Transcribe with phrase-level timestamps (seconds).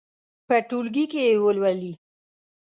[0.47, 1.93] په ټولګي کې دې یې ولولي.